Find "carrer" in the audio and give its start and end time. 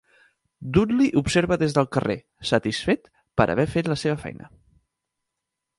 1.97-2.17